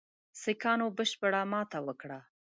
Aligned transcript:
سیکهانو 0.41 0.85
بشپړه 0.97 1.41
ماته 1.51 1.79
وکړه. 1.87 2.19